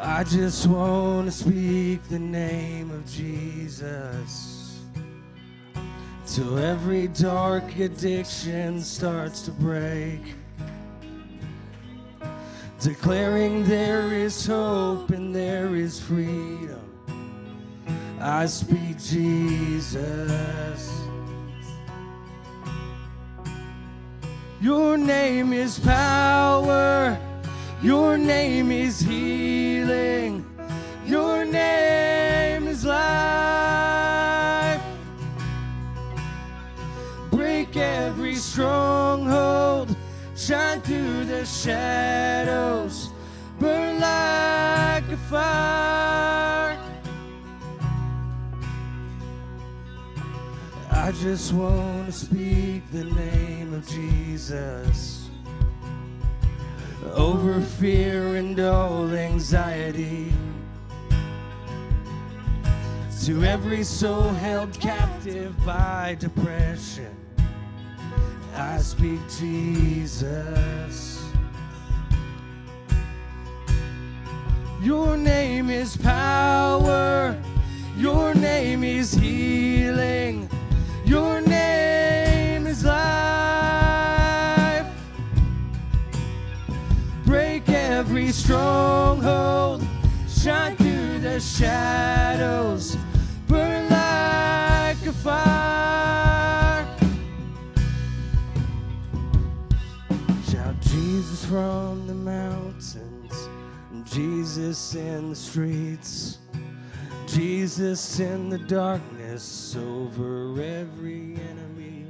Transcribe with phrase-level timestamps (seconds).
[0.00, 4.80] I just want to speak the name of Jesus
[6.26, 10.20] till every dark addiction starts to break.
[12.80, 16.80] Declaring there is hope and there is freedom.
[18.20, 20.90] I speak Jesus.
[24.60, 27.18] Your name is power.
[27.82, 30.46] Your name is healing.
[31.04, 34.80] Your name is life.
[37.32, 39.96] Break every stronghold.
[40.36, 43.10] Shine through the shadows.
[43.58, 46.78] Burn like a fire.
[50.92, 55.21] I just want to speak the name of Jesus
[57.14, 60.32] over fear and all anxiety.
[63.24, 67.14] To every soul held captive by depression,
[68.54, 71.24] I speak Jesus.
[74.82, 77.40] Your name is power,
[77.96, 79.14] your name is
[88.02, 89.80] every stronghold,
[90.28, 92.96] shine through the shadows,
[93.46, 96.84] burn like a fire.
[100.50, 103.48] Shout Jesus from the mountains,
[104.02, 106.38] Jesus in the streets,
[107.28, 112.06] Jesus in the darkness over every enemy.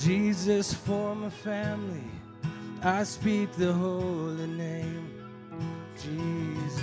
[0.00, 2.10] Jesus for my family,
[2.84, 5.08] I speak the holy name,
[6.02, 6.80] Jesus.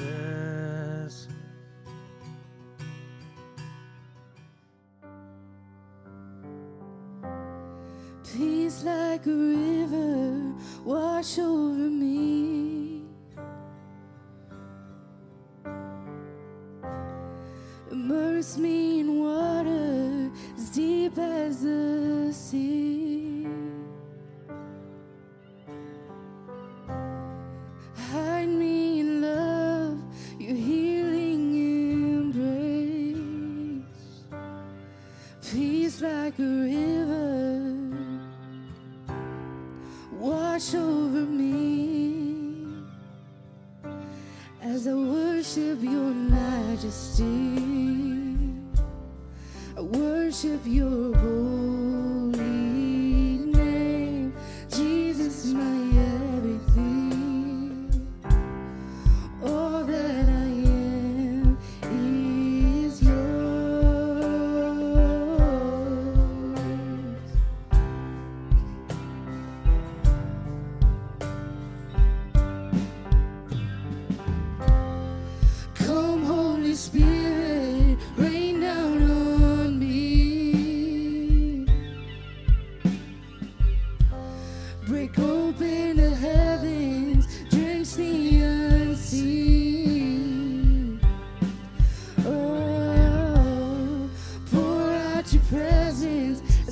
[8.23, 10.53] Peace like a river
[10.85, 12.48] wash over me.
[36.39, 37.75] A river
[40.13, 42.65] wash over me
[44.61, 47.25] as I worship your majesty.
[49.75, 51.68] I worship your holy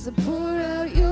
[0.07, 1.06] to pour out your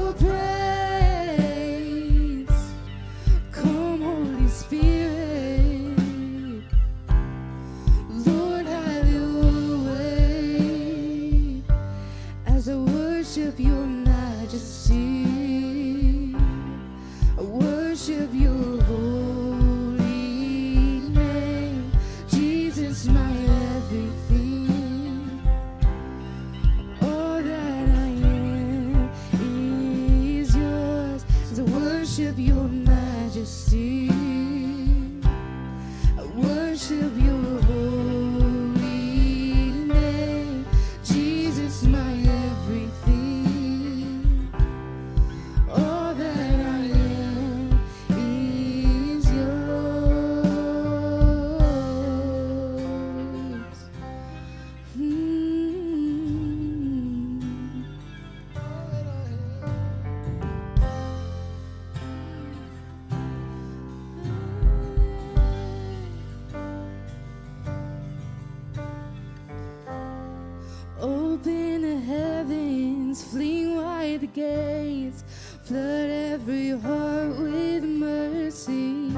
[71.96, 75.24] the heavens, fling wide the gates,
[75.64, 79.14] flood every heart with mercy.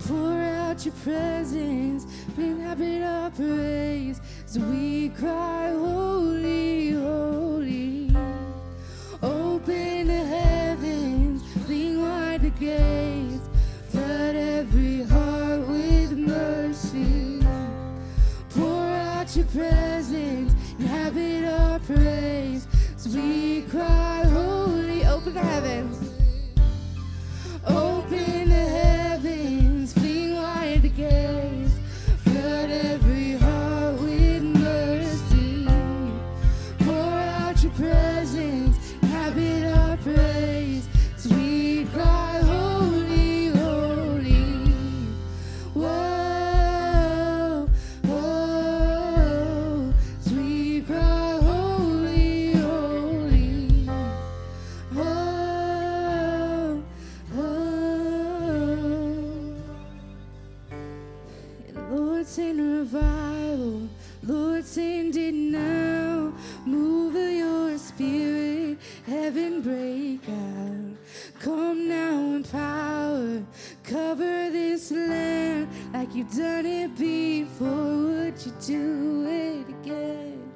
[0.00, 2.04] Pour out your presence,
[2.36, 8.10] inhabit our praise as we cry, Holy, Holy.
[9.22, 12.97] Open the heavens, fling wide the gates.
[64.98, 66.32] it now.
[66.66, 70.96] Move your spirit, heaven break out.
[71.40, 73.42] Come now in power,
[73.84, 77.68] cover this land like you've done it before.
[77.68, 80.52] Would you do it again?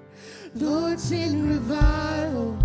[0.54, 2.61] Lord, send revival.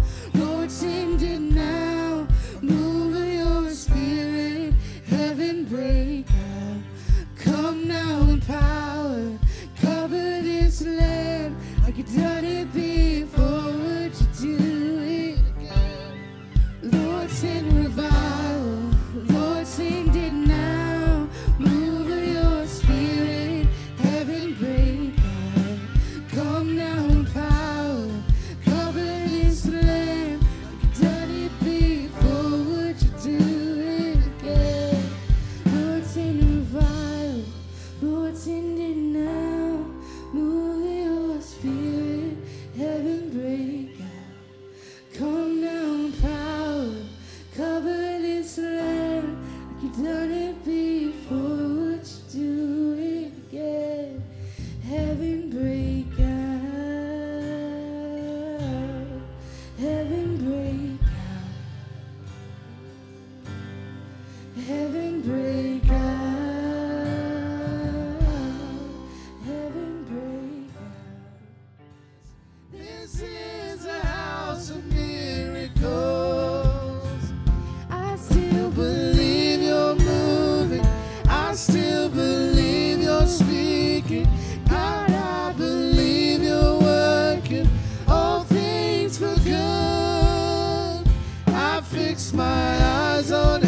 [92.17, 93.66] smile eyes on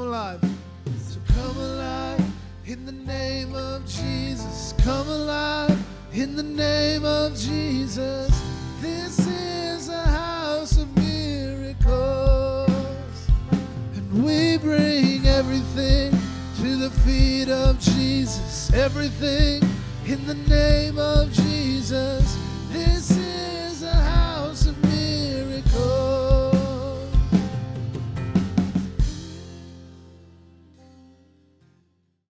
[0.00, 0.40] come alive.
[1.08, 2.24] So come alive
[2.64, 4.72] in the name of Jesus.
[4.78, 5.78] Come alive
[6.12, 8.30] in the name of Jesus.
[8.80, 12.70] This is a house of miracles.
[13.94, 16.12] And we bring everything
[16.62, 18.72] to the feet of Jesus.
[18.72, 19.62] Everything
[20.06, 22.39] in the name of Jesus.